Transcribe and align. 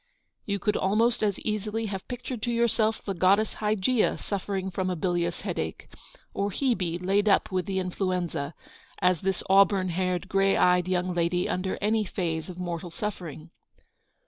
You 0.47 0.57
could 0.57 0.75
almost 0.75 1.21
as 1.21 1.37
easily 1.41 1.85
have 1.85 2.07
pictured 2.07 2.41
to 2.41 2.51
yourself 2.51 3.05
the 3.05 3.13
Goddess 3.13 3.53
Hygeia 3.61 4.17
suffering 4.17 4.71
from 4.71 4.89
a 4.89 4.95
bilious 4.95 5.41
headache, 5.41 5.89
or 6.33 6.49
Hebe 6.49 6.97
laid 6.99 7.29
up 7.29 7.51
with 7.51 7.67
the 7.67 7.77
influenza, 7.77 8.55
as 8.99 9.21
this 9.21 9.43
auburn 9.47 9.89
haired, 9.89 10.27
grey 10.27 10.57
eyed 10.57 10.87
young 10.87 11.13
lady 11.13 11.47
under 11.47 11.77
any 11.81 12.03
phase 12.03 12.49
of 12.49 12.57
mortal 12.57 12.89
suffering. 12.89 13.51